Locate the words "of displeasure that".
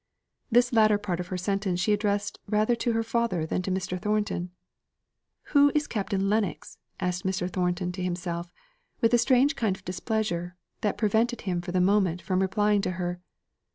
9.77-10.97